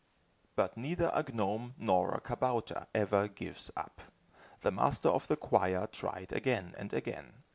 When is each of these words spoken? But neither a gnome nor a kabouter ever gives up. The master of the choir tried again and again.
But 0.55 0.77
neither 0.77 1.11
a 1.13 1.23
gnome 1.31 1.75
nor 1.77 2.15
a 2.15 2.19
kabouter 2.19 2.87
ever 2.91 3.27
gives 3.27 3.69
up. 3.77 4.01
The 4.61 4.71
master 4.71 5.09
of 5.09 5.27
the 5.27 5.35
choir 5.37 5.85
tried 5.91 6.33
again 6.33 6.73
and 6.75 6.91
again. 6.91 7.43